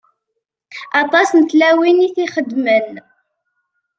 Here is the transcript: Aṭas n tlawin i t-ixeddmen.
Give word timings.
Aṭas 1.01 1.29
n 1.37 1.41
tlawin 1.49 2.05
i 2.07 2.09
t-ixeddmen. 2.15 2.89